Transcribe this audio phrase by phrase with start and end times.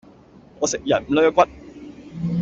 [0.57, 1.51] 我食人唔 𦧲 骨